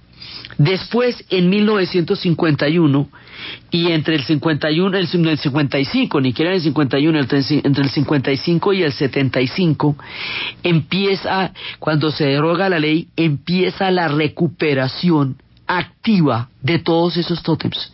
[0.58, 3.08] Después, en 1951,
[3.70, 8.72] y entre el 51 el, el 55, ni siquiera el 51, entre, entre el 55
[8.72, 9.96] y el 75,
[10.62, 15.36] empieza, cuando se deroga la ley, empieza la recuperación
[15.66, 17.92] activa de todos esos tótems.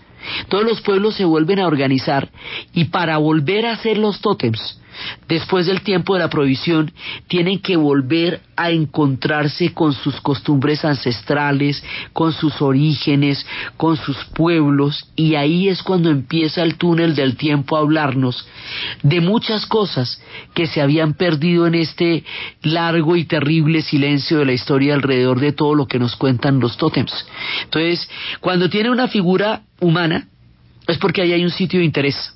[0.48, 2.28] Todos los pueblos se vuelven a organizar
[2.74, 4.80] y para volver a hacer los tótems,
[5.28, 6.92] después del tiempo de la prohibición,
[7.26, 11.82] tienen que volver a encontrarse con sus costumbres ancestrales,
[12.12, 17.76] con sus orígenes, con sus pueblos, y ahí es cuando empieza el túnel del tiempo
[17.76, 18.46] a hablarnos
[19.02, 20.20] de muchas cosas
[20.54, 22.24] que se habían perdido en este
[22.62, 26.76] largo y terrible silencio de la historia alrededor de todo lo que nos cuentan los
[26.76, 27.12] tótems.
[27.64, 28.08] Entonces,
[28.40, 30.28] cuando tiene una figura humana,
[30.86, 32.34] es porque ahí hay un sitio de interés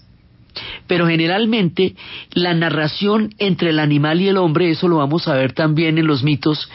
[0.87, 1.95] pero generalmente
[2.33, 6.07] la narración entre el animal y el hombre, eso lo vamos a ver también en
[6.07, 6.69] los mitos,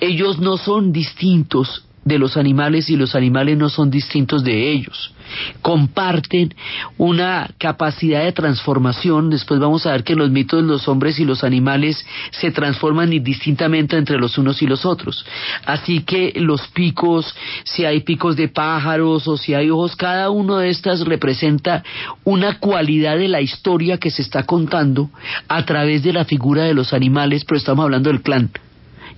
[0.00, 5.12] ellos no son distintos de los animales y los animales no son distintos de ellos.
[5.60, 6.54] Comparten
[6.96, 9.28] una capacidad de transformación.
[9.28, 13.96] Después vamos a ver que los mitos los hombres y los animales se transforman indistintamente
[13.96, 15.26] entre los unos y los otros.
[15.66, 17.34] Así que los picos,
[17.64, 21.84] si hay picos de pájaros o si hay ojos, cada uno de estas representa
[22.24, 25.10] una cualidad de la historia que se está contando
[25.48, 28.50] a través de la figura de los animales, pero estamos hablando del clan.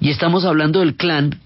[0.00, 1.38] Y estamos hablando del clan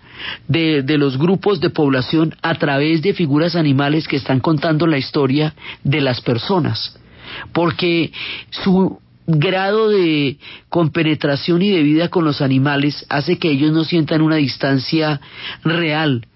[0.48, 5.54] de, los grupos de población a través de figuras animales que están contando la historia
[5.82, 6.98] de las personas.
[7.52, 8.12] Porque
[8.50, 14.20] su grado de compenetración y de vida con los animales hace que ellos no sientan
[14.20, 15.20] una distancia
[15.64, 16.26] real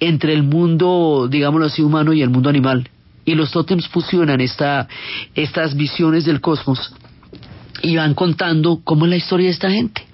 [0.00, 2.88] entre el mundo, digámoslo así, humano y el mundo animal.
[3.24, 4.88] Y los tótems fusionan esta,
[5.34, 6.94] estas visiones del cosmos
[7.82, 10.09] y van contando cómo es la historia de esta gente.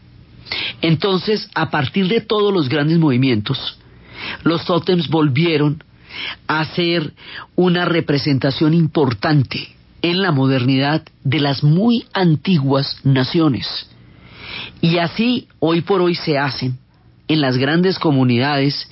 [0.83, 3.79] Entonces, a partir de todos los grandes movimientos,
[4.43, 5.83] los tótems volvieron
[6.47, 7.13] a ser
[7.55, 9.69] una representación importante
[10.03, 13.91] en la modernidad de las muy antiguas naciones.
[14.81, 16.79] Y así hoy por hoy se hacen
[17.29, 18.89] en las grandes comunidades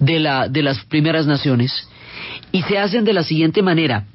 [0.00, 1.88] de, la, de las primeras naciones
[2.50, 4.06] y se hacen de la siguiente manera.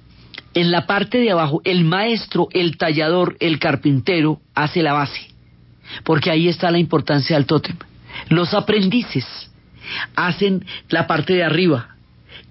[0.53, 5.32] En la parte de abajo, el maestro, el tallador, el carpintero hace la base
[6.03, 7.75] porque ahí está la importancia del tótem.
[8.29, 9.25] Los aprendices
[10.15, 11.95] hacen la parte de arriba,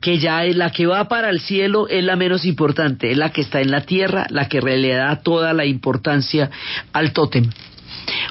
[0.01, 3.31] que ya es la que va para el cielo, es la menos importante, es la
[3.31, 6.51] que está en la tierra, la que le da toda la importancia
[6.93, 7.49] al tótem.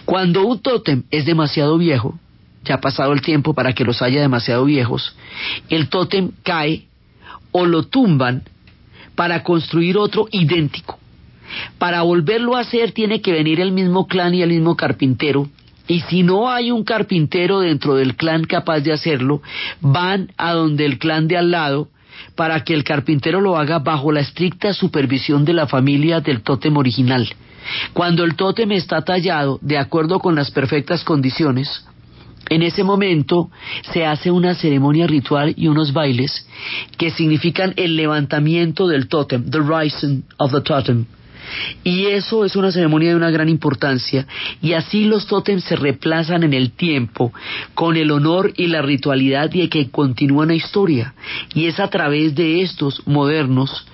[0.06, 2.19] Cuando un tótem es demasiado viejo,
[2.63, 5.15] ya ha pasado el tiempo para que los haya demasiado viejos,
[5.69, 6.86] el tótem cae
[7.52, 8.43] o lo tumban
[9.15, 11.01] para construir otro idéntico.
[11.78, 15.50] Para volverlo a hacer tiene que venir el mismo clan y el mismo carpintero.
[15.88, 19.42] Y si no hay un carpintero dentro del clan capaz de hacerlo,
[19.82, 21.90] van a donde el clan de al lado
[22.36, 26.78] para que el carpintero lo haga bajo la estricta supervisión de la familia del tótem
[26.78, 27.28] original.
[27.94, 31.86] Cuando el tótem está tallado de acuerdo con las perfectas condiciones,
[32.50, 33.50] en ese momento
[33.94, 36.46] se hace una ceremonia ritual y unos bailes
[36.98, 41.06] que significan el levantamiento del tótem, the rising of the totem.
[41.84, 44.28] Y eso es una ceremonia de una gran importancia.
[44.62, 47.34] Y así los tótems se reemplazan en el tiempo
[47.74, 51.14] con el honor y la ritualidad de que continúa la historia.
[51.54, 53.86] Y es a través de estos modernos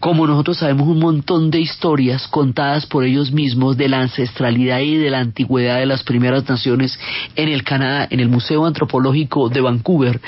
[0.00, 4.96] como nosotros sabemos un montón de historias contadas por ellos mismos de la ancestralidad y
[4.96, 6.98] de la antigüedad de las primeras naciones
[7.36, 10.20] en el Canadá, en el Museo Antropológico de Vancouver,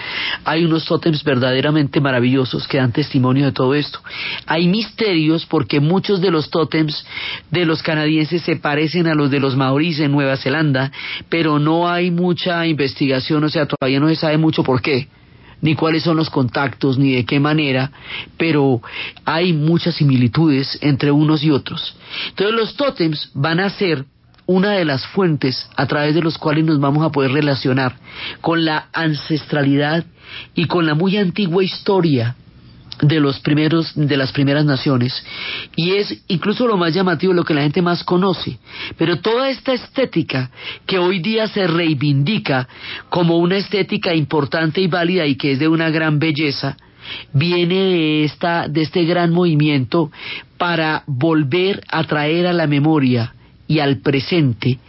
[0.45, 4.01] hay unos tótems verdaderamente maravillosos que dan testimonio de todo esto.
[4.47, 7.05] Hay misterios porque muchos de los tótems
[7.51, 10.91] de los canadienses se parecen a los de los maoríes en Nueva Zelanda,
[11.29, 15.09] pero no hay mucha investigación, o sea, todavía no se sabe mucho por qué
[15.63, 17.91] ni cuáles son los contactos, ni de qué manera,
[18.37, 18.81] pero
[19.25, 21.97] hay muchas similitudes entre unos y otros.
[22.29, 24.05] Entonces los tótems van a ser
[24.47, 27.97] una de las fuentes a través de los cuales nos vamos a poder relacionar
[28.41, 30.05] con la ancestralidad
[30.55, 32.35] y con la muy antigua historia
[33.03, 35.25] de los primeros de las primeras naciones
[35.77, 38.59] y es incluso lo más llamativo lo que la gente más conoce.
[38.99, 40.51] Pero toda esta estética
[40.87, 42.69] que hoy día se reivindica
[43.09, 46.77] como una estética importante y válida y que es de una gran belleza
[47.33, 50.11] viene de esta de este gran movimiento
[50.59, 53.35] para volver a traer a la memoria
[53.71, 54.81] y al presente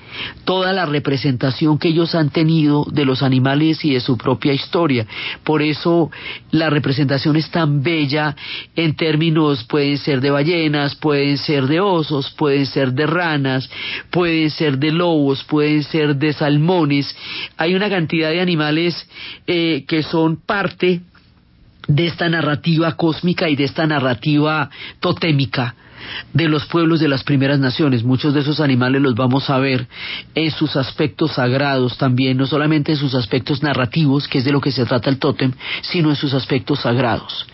[0.43, 5.05] toda la representación que ellos han tenido de los animales y de su propia historia.
[5.43, 6.09] Por eso
[6.49, 8.35] la representación es tan bella
[8.75, 13.69] en términos, pueden ser de ballenas, pueden ser de osos, pueden ser de ranas,
[14.09, 17.15] pueden ser de lobos, pueden ser de salmones.
[17.57, 19.07] Hay una cantidad de animales
[19.45, 21.01] eh, que son parte
[21.87, 25.75] de esta narrativa cósmica y de esta narrativa totémica
[26.33, 28.03] de los pueblos de las primeras naciones.
[28.03, 29.87] Muchos de esos animales los vamos a ver
[30.35, 34.61] en sus aspectos sagrados también, no solamente en sus aspectos narrativos, que es de lo
[34.61, 37.45] que se trata el tótem, sino en sus aspectos sagrados.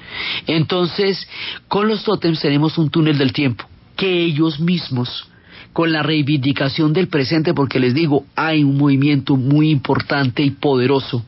[0.45, 1.27] Entonces,
[1.67, 5.27] con los tótems tenemos un túnel del tiempo, que ellos mismos
[5.73, 11.23] con la reivindicación del presente, porque les digo, hay un movimiento muy importante y poderoso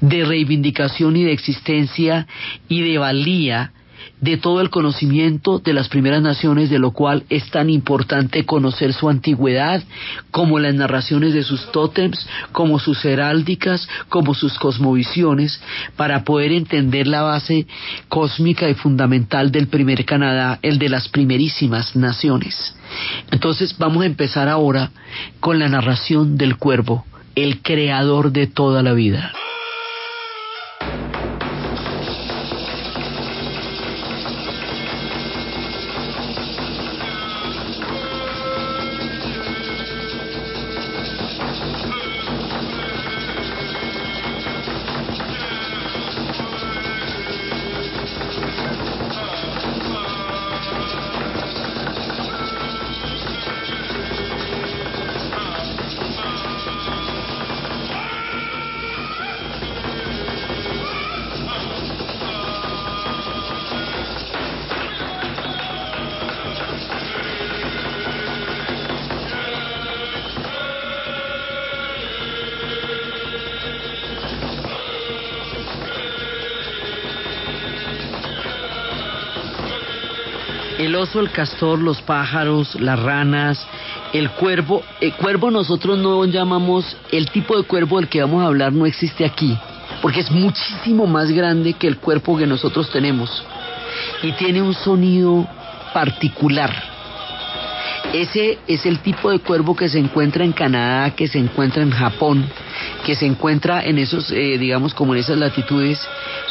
[0.00, 2.26] de reivindicación y de existencia
[2.68, 3.72] y de valía
[4.20, 8.92] de todo el conocimiento de las primeras naciones, de lo cual es tan importante conocer
[8.92, 9.82] su antigüedad,
[10.30, 15.60] como las narraciones de sus tótems, como sus heráldicas, como sus cosmovisiones,
[15.96, 17.66] para poder entender la base
[18.08, 22.74] cósmica y fundamental del primer Canadá, el de las primerísimas naciones.
[23.30, 24.90] Entonces vamos a empezar ahora
[25.40, 27.04] con la narración del cuervo,
[27.34, 29.32] el creador de toda la vida.
[81.20, 83.66] El castor, los pájaros, las ranas,
[84.12, 84.82] el cuervo.
[85.00, 88.86] El cuervo nosotros no llamamos, el tipo de cuervo del que vamos a hablar no
[88.86, 89.56] existe aquí,
[90.02, 93.44] porque es muchísimo más grande que el cuerpo que nosotros tenemos
[94.22, 95.46] y tiene un sonido
[95.92, 96.72] particular.
[98.12, 101.90] Ese es el tipo de cuervo que se encuentra en Canadá, que se encuentra en
[101.90, 102.46] Japón,
[103.04, 106.00] que se encuentra en esos, eh, digamos, como en esas latitudes.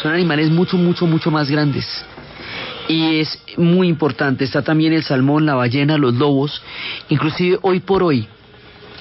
[0.02, 2.06] Son animales mucho, mucho, mucho más grandes
[2.88, 4.44] y es muy importante.
[4.44, 6.62] Está también el salmón, la ballena, los lobos.
[7.10, 8.28] Inclusive hoy por hoy,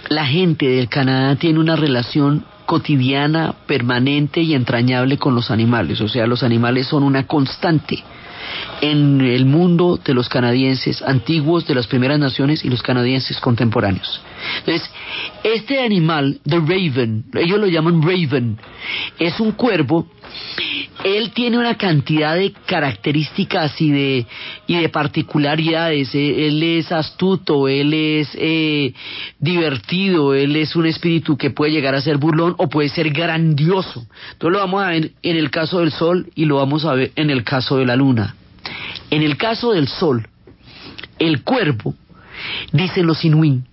[0.08, 6.00] la gente del Canadá tiene una relación cotidiana, permanente y entrañable con los animales.
[6.00, 8.02] O sea, los animales son una constante
[8.80, 14.20] en el mundo de los canadienses antiguos, de las primeras naciones y los canadienses contemporáneos.
[14.58, 14.90] Entonces,
[15.42, 18.58] este animal, the raven, ellos lo llaman raven,
[19.18, 20.06] es un cuervo
[21.04, 24.26] él tiene una cantidad de características y de,
[24.66, 26.14] y de particularidades.
[26.14, 28.94] Él es astuto, él es eh,
[29.38, 34.06] divertido, él es un espíritu que puede llegar a ser burlón o puede ser grandioso.
[34.32, 37.12] Entonces lo vamos a ver en el caso del Sol y lo vamos a ver
[37.16, 38.34] en el caso de la Luna.
[39.10, 40.26] En el caso del Sol,
[41.18, 41.94] el cuervo,
[42.72, 43.64] dicen los inuit,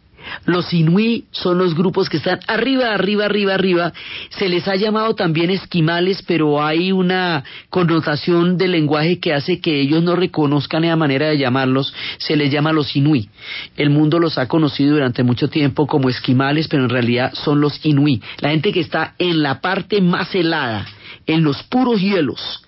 [0.45, 3.93] los inuí son los grupos que están arriba, arriba, arriba, arriba.
[4.29, 9.81] Se les ha llamado también esquimales, pero hay una connotación del lenguaje que hace que
[9.81, 11.93] ellos no reconozcan la manera de llamarlos.
[12.17, 13.29] Se les llama los inuí.
[13.77, 17.83] El mundo los ha conocido durante mucho tiempo como esquimales, pero en realidad son los
[17.85, 18.21] inuí.
[18.39, 20.85] La gente que está en la parte más helada,
[21.27, 22.63] en los puros hielos.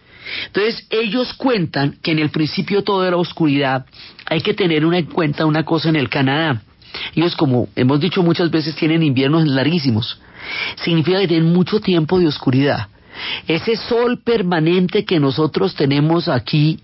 [0.47, 3.85] Entonces ellos cuentan que en el principio todo era oscuridad.
[4.25, 6.61] Hay que tener en cuenta una cosa en el Canadá
[7.15, 10.19] ellos, como hemos dicho muchas veces, tienen inviernos larguísimos.
[10.83, 12.87] Significa que tienen mucho tiempo de oscuridad.
[13.47, 16.79] Ese sol permanente que nosotros tenemos aquí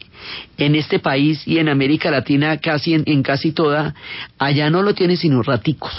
[0.58, 3.96] en este país y en América Latina, casi en, casi toda,
[4.38, 5.94] allá no lo tienen sino raticos.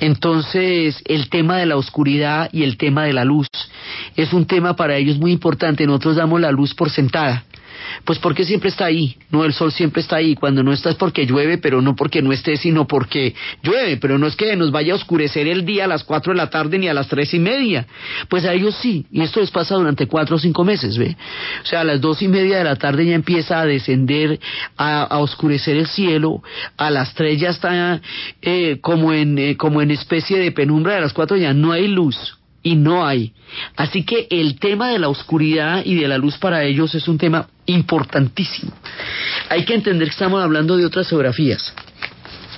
[0.00, 3.48] Entonces, el tema de la oscuridad y el tema de la luz
[4.16, 5.86] es un tema para ellos muy importante.
[5.86, 7.44] Nosotros damos la luz por sentada.
[8.04, 10.96] Pues porque siempre está ahí, no el sol siempre está ahí, cuando no está es
[10.96, 14.70] porque llueve, pero no porque no esté, sino porque llueve, pero no es que nos
[14.70, 17.34] vaya a oscurecer el día a las cuatro de la tarde ni a las tres
[17.34, 17.86] y media,
[18.28, 21.16] pues a ellos sí, y esto les pasa durante cuatro o cinco meses, ¿ve?
[21.62, 24.38] O sea, a las dos y media de la tarde ya empieza a descender,
[24.76, 26.42] a, oscurecer el cielo,
[26.76, 28.00] a las tres ya está
[28.42, 31.88] eh, como, en, eh, como en especie de penumbra, a las cuatro ya no hay
[31.88, 32.16] luz,
[32.66, 33.32] y no hay.
[33.76, 37.16] Así que el tema de la oscuridad y de la luz para ellos es un
[37.16, 38.72] tema importantísimo.
[39.48, 41.72] Hay que entender que estamos hablando de otras geografías.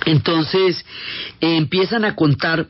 [0.07, 0.83] Entonces
[1.39, 2.69] empiezan a contar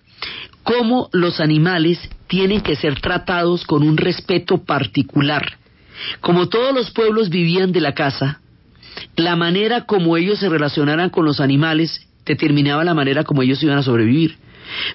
[0.63, 5.57] cómo los animales tienen que ser tratados con un respeto particular.
[6.19, 8.41] Como todos los pueblos vivían de la caza,
[9.15, 13.77] la manera como ellos se relacionaran con los animales determinaba la manera como ellos iban
[13.77, 14.37] a sobrevivir.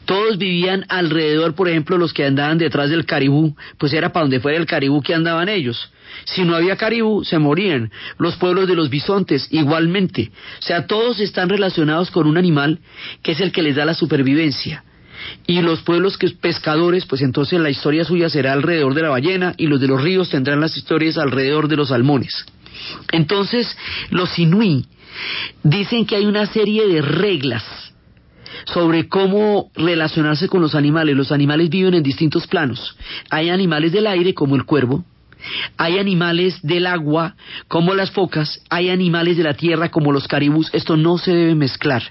[0.04, 4.40] Todos vivían alrededor, por ejemplo, los que andaban detrás del caribú, pues era para donde
[4.40, 5.90] fuera el caribú que andaban ellos.
[6.24, 7.90] Si no había caribú, se morían.
[8.18, 10.30] Los pueblos de los bisontes, igualmente.
[10.58, 12.78] O sea, todos están relacionados con un animal
[13.22, 14.84] que es el que les da la supervivencia.
[15.46, 19.54] Y los pueblos que pescadores, pues entonces la historia suya será alrededor de la ballena
[19.56, 22.44] y los de los ríos tendrán las historias alrededor de los salmones.
[23.12, 23.76] Entonces,
[24.10, 24.86] los inuí
[25.62, 27.64] dicen que hay una serie de reglas
[28.64, 31.16] sobre cómo relacionarse con los animales.
[31.16, 32.96] Los animales viven en distintos planos.
[33.30, 35.04] Hay animales del aire como el cuervo,
[35.76, 37.36] hay animales del agua
[37.68, 40.70] como las focas, hay animales de la tierra como los caribús.
[40.72, 42.02] Esto no se debe mezclar.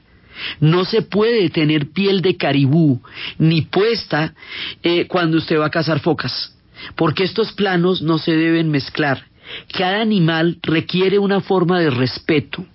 [0.60, 3.02] No se puede tener piel de caribú
[3.38, 4.34] ni puesta
[4.82, 6.58] eh, cuando usted va a cazar focas,
[6.96, 9.26] porque estos planos no se deben mezclar.
[9.72, 12.66] Cada animal requiere una forma de respeto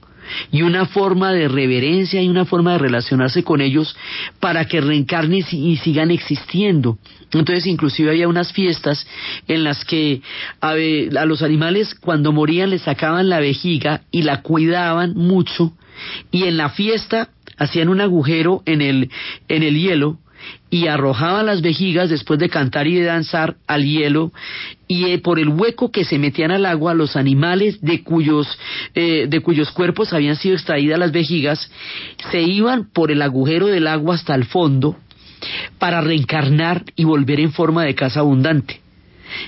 [0.51, 3.97] y una forma de reverencia y una forma de relacionarse con ellos
[4.41, 6.99] para que reencarnen y sigan existiendo.
[7.33, 9.07] Entonces inclusive había unas fiestas
[9.47, 10.23] en las que
[10.61, 15.73] a, a los animales cuando morían les sacaban la vejiga y la cuidaban mucho
[16.31, 19.11] y en la fiesta hacían un agujero en el,
[19.49, 20.19] en el hielo
[20.71, 24.33] y arrojaban las vejigas después de cantar y de danzar al hielo
[24.87, 28.47] y eh, por el hueco que se metían al agua los animales de cuyos
[28.95, 31.71] eh, de cuyos cuerpos habían sido extraídas las vejigas
[32.31, 34.97] se iban por el agujero del agua hasta el fondo
[35.79, 38.81] para reencarnar y volver en forma de casa abundante.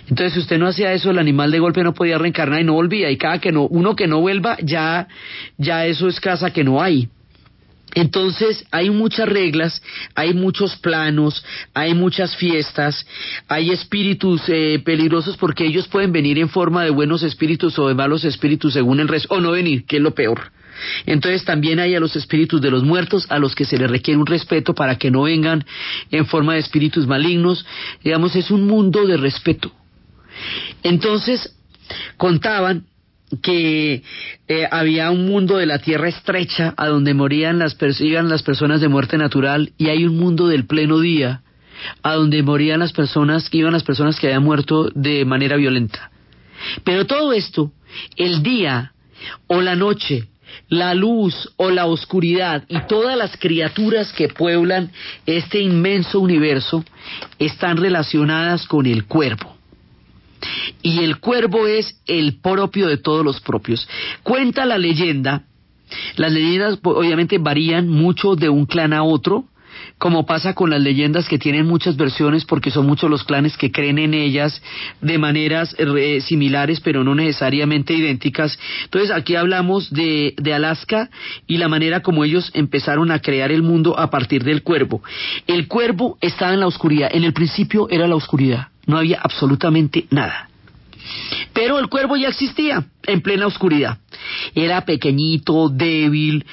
[0.09, 2.75] Entonces, si usted no hacía eso, el animal de golpe no podía reencarnar y no
[2.75, 3.11] volvía.
[3.11, 5.09] Y cada que no, uno que no vuelva, ya,
[5.57, 7.09] ya eso es casa que no hay.
[7.95, 9.83] Entonces hay muchas reglas,
[10.15, 13.07] hay muchos planos, hay muchas fiestas,
[13.49, 17.95] hay espíritus eh, peligrosos porque ellos pueden venir en forma de buenos espíritus o de
[17.95, 20.53] malos espíritus según el resto, o no venir, que es lo peor.
[21.07, 24.19] Entonces también hay a los espíritus de los muertos a los que se les requiere
[24.19, 25.65] un respeto para que no vengan
[26.11, 27.67] en forma de espíritus malignos.
[28.03, 29.73] Digamos, es un mundo de respeto.
[30.83, 31.55] Entonces
[32.17, 32.85] contaban
[33.43, 34.03] que
[34.49, 38.81] eh, había un mundo de la tierra estrecha a donde morían las, iban las personas
[38.81, 41.43] de muerte natural y hay un mundo del pleno día
[42.03, 46.11] a donde morían las personas, iban las personas que habían muerto de manera violenta.
[46.85, 47.73] Pero todo esto,
[48.17, 48.93] el día
[49.47, 50.29] o la noche,
[50.69, 54.91] la luz o la oscuridad y todas las criaturas que pueblan
[55.25, 56.85] este inmenso universo
[57.39, 59.60] están relacionadas con el cuerpo
[60.83, 63.89] y el cuervo es el propio de todos los propios.
[64.23, 65.45] Cuenta la leyenda,
[66.17, 69.45] las leyendas obviamente varían mucho de un clan a otro,
[69.99, 73.71] como pasa con las leyendas que tienen muchas versiones porque son muchos los clanes que
[73.71, 74.63] creen en ellas
[75.01, 78.59] de maneras eh, similares pero no necesariamente idénticas.
[78.85, 81.11] Entonces aquí hablamos de Alaska
[81.47, 85.03] y la manera como ellos empezaron a crear el mundo a partir del cuervo.
[85.47, 90.07] El cuervo estaba en la oscuridad, en el principio era la oscuridad, no había absolutamente
[90.11, 90.49] nada.
[91.53, 93.99] Pero el cuervo ya existía en plena oscuridad.
[94.55, 96.45] Era pequeñito, débil,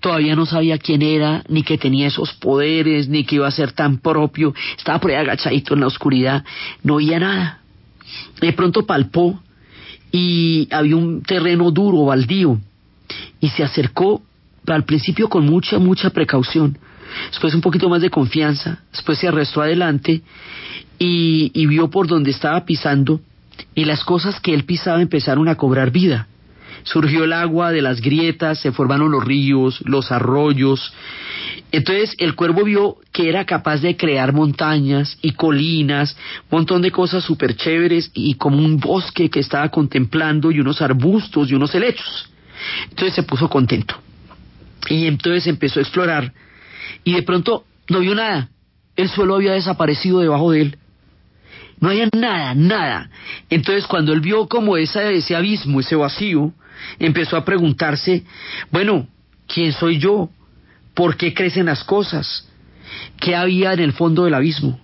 [0.00, 3.72] todavía no sabía quién era, ni que tenía esos poderes, ni que iba a ser
[3.72, 4.54] tan propio.
[4.76, 6.44] Estaba por ahí agachadito en la oscuridad,
[6.82, 7.60] no oía nada.
[8.40, 9.42] De pronto palpó
[10.12, 12.58] y había un terreno duro, baldío,
[13.40, 14.22] y se acercó
[14.66, 16.78] al principio con mucha, mucha precaución.
[17.30, 20.22] Después un poquito más de confianza, después se arrestó adelante
[20.98, 23.20] y, vio por donde estaba pisando
[23.74, 26.28] y las cosas que él pisaba empezaron a cobrar vida.
[26.84, 30.92] Surgió el agua de las grietas, se formaron los ríos, los arroyos.
[31.72, 36.16] Entonces el cuervo vio que era capaz de crear montañas y colinas,
[36.50, 40.80] un montón de cosas súper chéveres y como un bosque que estaba contemplando y unos
[40.80, 42.30] arbustos y unos helechos.
[42.90, 43.96] Entonces se puso contento.
[44.88, 46.32] Y entonces empezó a explorar
[47.02, 48.48] y de pronto no vio nada.
[48.94, 50.78] El suelo había desaparecido debajo de él
[51.80, 53.10] no había nada, nada.
[53.50, 56.52] Entonces cuando él vio como ese, ese abismo, ese vacío,
[56.98, 58.24] empezó a preguntarse,
[58.70, 59.08] bueno,
[59.46, 60.30] ¿quién soy yo?
[60.94, 62.48] ¿Por qué crecen las cosas?
[63.20, 64.80] ¿Qué había en el fondo del abismo?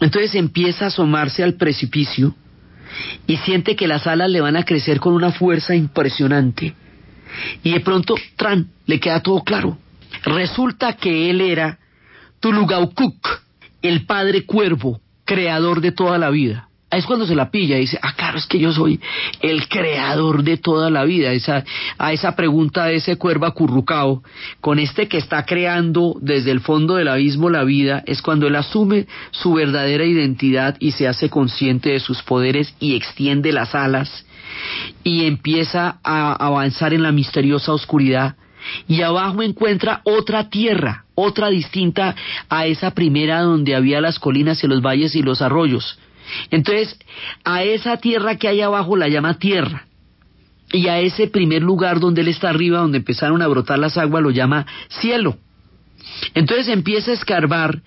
[0.00, 2.34] Entonces empieza a asomarse al precipicio
[3.26, 6.74] y siente que las alas le van a crecer con una fuerza impresionante.
[7.62, 9.78] Y de pronto, tran, le queda todo claro.
[10.24, 11.78] Resulta que él era
[12.40, 13.42] Tulugaukuk,
[13.82, 16.68] el padre cuervo, creador de toda la vida.
[16.90, 19.00] es cuando se la pilla y dice, ah, claro, es que yo soy
[19.42, 21.32] el creador de toda la vida.
[21.32, 21.62] Esa,
[21.98, 24.22] a esa pregunta de ese cuervo acurrucado,
[24.62, 28.56] con este que está creando desde el fondo del abismo la vida, es cuando él
[28.56, 34.24] asume su verdadera identidad y se hace consciente de sus poderes y extiende las alas
[35.04, 38.36] y empieza a avanzar en la misteriosa oscuridad
[38.88, 42.14] y abajo encuentra otra tierra, otra distinta
[42.48, 45.98] a esa primera donde había las colinas y los valles y los arroyos.
[46.50, 46.98] Entonces,
[47.44, 49.86] a esa tierra que hay abajo la llama tierra.
[50.72, 54.22] Y a ese primer lugar donde él está arriba, donde empezaron a brotar las aguas,
[54.22, 55.36] lo llama cielo.
[56.34, 57.82] Entonces empieza a escarbar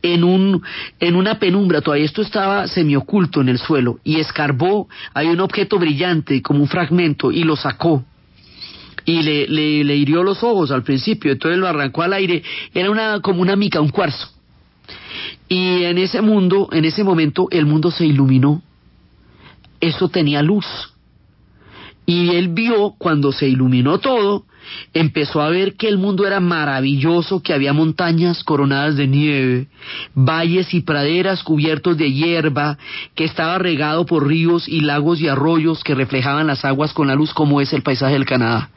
[0.00, 0.62] en, un,
[1.00, 5.78] en una penumbra, todavía esto estaba semioculto en el suelo, y escarbó, hay un objeto
[5.78, 8.04] brillante, como un fragmento, y lo sacó
[9.04, 12.42] y le, le, le, hirió los ojos al principio, entonces lo arrancó al aire,
[12.72, 14.28] era una, como una mica, un cuarzo.
[15.48, 18.62] Y en ese mundo, en ese momento, el mundo se iluminó.
[19.80, 20.66] Eso tenía luz.
[22.06, 24.44] Y él vio, cuando se iluminó todo,
[24.92, 29.68] empezó a ver que el mundo era maravilloso, que había montañas coronadas de nieve,
[30.14, 32.78] valles y praderas cubiertos de hierba,
[33.14, 37.14] que estaba regado por ríos y lagos y arroyos que reflejaban las aguas con la
[37.14, 38.70] luz como es el paisaje del Canadá.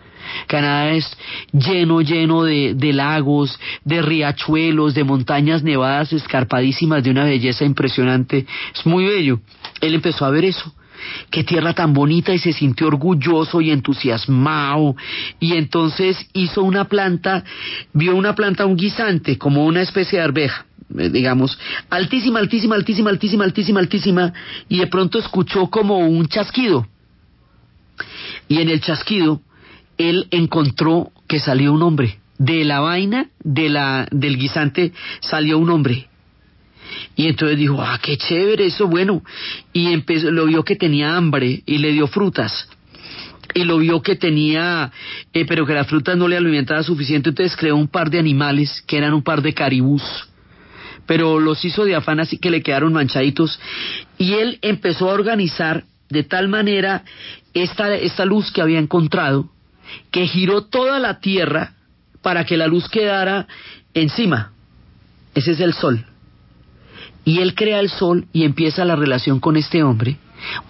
[0.48, 1.06] Canadá es
[1.52, 8.46] lleno, lleno de, lagos, de riachuelos, de montañas nevadas escarpadísimas de una belleza impresionante.
[8.76, 9.40] Es muy bello.
[9.82, 10.74] Él empezó a ver eso.
[11.30, 14.96] Qué tierra tan bonita y se sintió orgulloso y entusiasmado.
[15.40, 17.44] Y entonces hizo una planta,
[17.94, 21.58] vio una planta, un guisante, como una especie de arveja digamos,
[21.90, 24.34] altísima, altísima, altísima, altísima, altísima, altísima,
[24.70, 26.88] y de pronto escuchó como un chasquido.
[28.48, 29.42] Y en el chasquido
[29.98, 32.20] él encontró que salió un hombre.
[32.38, 36.08] De la vaina de la, del guisante salió un hombre.
[37.16, 39.24] Y entonces dijo, ah, qué chévere, eso bueno.
[39.74, 42.70] Y empezó, lo vio que tenía hambre y le dio frutas.
[43.54, 44.92] Y lo vio que tenía,
[45.34, 48.84] eh, pero que la fruta no le alimentaba suficiente, entonces creó un par de animales
[48.86, 50.04] que eran un par de caribús.
[51.06, 53.60] Pero los hizo de afán así que le quedaron manchaditos.
[54.18, 57.04] Y él empezó a organizar de tal manera
[57.54, 59.50] esta, esta luz que había encontrado,
[60.12, 61.74] que giró toda la tierra
[62.22, 63.48] para que la luz quedara
[63.94, 64.52] encima.
[65.34, 66.06] Ese es el sol.
[67.26, 70.18] Y él crea el sol y empieza la relación con este hombre.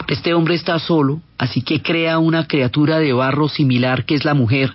[0.07, 4.33] Este hombre está solo, así que crea una criatura de barro similar que es la
[4.33, 4.73] mujer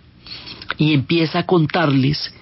[0.78, 2.32] y empieza a contarles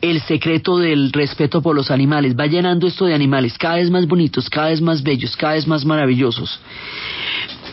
[0.00, 2.36] el secreto del respeto por los animales.
[2.38, 5.66] Va llenando esto de animales cada vez más bonitos, cada vez más bellos, cada vez
[5.66, 6.60] más maravillosos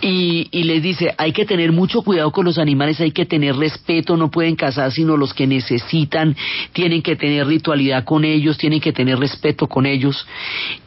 [0.01, 3.55] y, y les dice, hay que tener mucho cuidado con los animales, hay que tener
[3.55, 6.35] respeto, no pueden cazar sino los que necesitan,
[6.73, 10.25] tienen que tener ritualidad con ellos, tienen que tener respeto con ellos.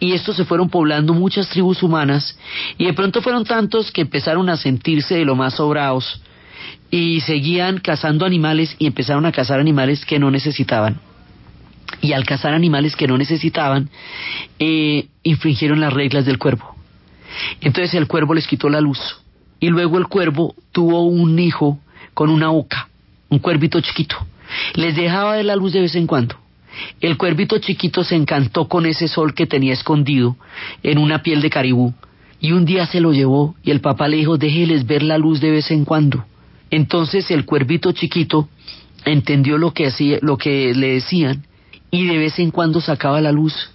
[0.01, 2.39] Y estos se fueron poblando muchas tribus humanas
[2.77, 6.23] y de pronto fueron tantos que empezaron a sentirse de lo más sobrados
[6.91, 11.01] y seguían cazando animales y empezaron a cazar animales que no necesitaban.
[12.01, 13.91] Y al cazar animales que no necesitaban,
[14.59, 16.78] eh, infringieron las reglas del cuervo
[17.61, 18.99] entonces el cuervo les quitó la luz.
[19.61, 21.79] Y luego el cuervo tuvo un hijo
[22.15, 22.89] con una oca,
[23.29, 24.17] un cuervito chiquito.
[24.75, 26.37] Les dejaba de la luz de vez en cuando.
[27.01, 30.37] El cuervito chiquito se encantó con ese sol que tenía escondido
[30.83, 31.93] en una piel de caribú.
[32.41, 35.41] Y un día se lo llevó y el papá le dijo, déjeles ver la luz
[35.41, 36.25] de vez en cuando.
[36.71, 38.49] Entonces el cuervito chiquito
[39.05, 41.47] entendió lo que, hacía, lo que le decían
[41.91, 43.71] y de vez en cuando sacaba la luz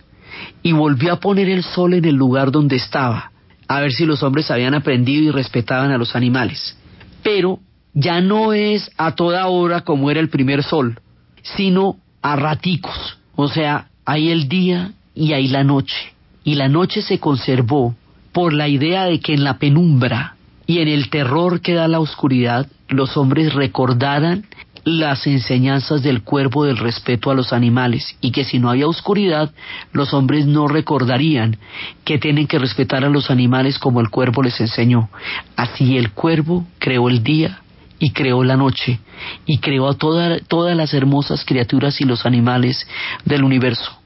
[0.62, 3.33] y volvió a poner el sol en el lugar donde estaba
[3.68, 6.78] a ver si los hombres habían aprendido y respetaban a los animales.
[7.24, 7.60] Pero
[7.94, 11.00] ya no es a toda hora como era el primer sol,
[11.42, 16.14] sino a raticos, o sea, hay el día y hay la noche.
[16.44, 17.96] Y la noche se conservó
[18.32, 20.36] por la idea de que en la penumbra
[20.66, 24.46] y en el terror que da la oscuridad, los hombres recordaran
[24.84, 29.52] las enseñanzas del cuervo del respeto a los animales y que si no había oscuridad,
[29.92, 31.58] los hombres no recordarían
[32.04, 35.10] que tienen que respetar a los animales como el cuervo les enseñó.
[35.56, 37.62] Así el cuervo creó el día
[38.00, 39.00] y creó la noche
[39.46, 42.86] y creó a todas las hermosas criaturas y los animales
[43.24, 43.98] del universo.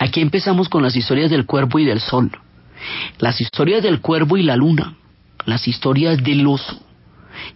[0.00, 2.30] Aquí empezamos con las historias del cuervo y del sol,
[3.18, 4.94] las historias del cuervo y la luna,
[5.44, 6.80] las historias del oso,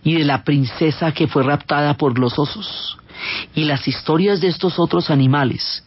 [0.03, 2.99] y de la princesa que fue raptada por los osos,
[3.55, 5.85] y las historias de estos otros animales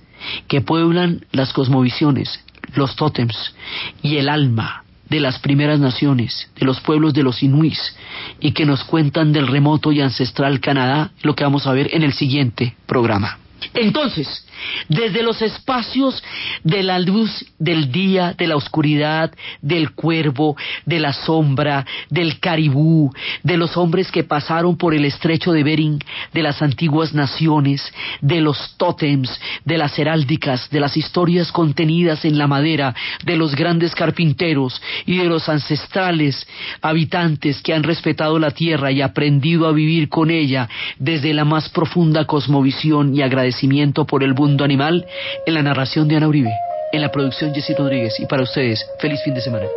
[0.47, 2.43] que pueblan las cosmovisiones,
[2.75, 3.53] los tótems
[4.01, 7.95] y el alma de las primeras naciones, de los pueblos de los inuits,
[8.39, 12.03] y que nos cuentan del remoto y ancestral Canadá, lo que vamos a ver en
[12.03, 13.37] el siguiente programa.
[13.73, 14.45] Entonces,
[14.89, 16.23] desde los espacios
[16.63, 19.31] de la luz del día, de la oscuridad,
[19.61, 20.55] del cuervo,
[20.85, 23.11] de la sombra, del caribú,
[23.43, 25.99] de los hombres que pasaron por el estrecho de Bering,
[26.33, 27.81] de las antiguas naciones,
[28.21, 29.29] de los tótems,
[29.65, 35.17] de las heráldicas, de las historias contenidas en la madera, de los grandes carpinteros y
[35.17, 36.47] de los ancestrales
[36.81, 41.69] habitantes que han respetado la tierra y aprendido a vivir con ella desde la más
[41.69, 45.05] profunda cosmovisión y agradecimiento por el mundo animal,
[45.45, 46.53] en la narración de Ana Uribe,
[46.93, 49.67] en la producción Jessy Rodríguez y para ustedes, feliz fin de semana.